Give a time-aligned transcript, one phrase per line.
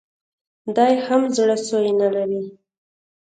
[0.75, 2.41] دی هم زړه سوی نه لري